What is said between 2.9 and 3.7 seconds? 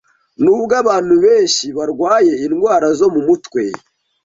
zo mu mutwe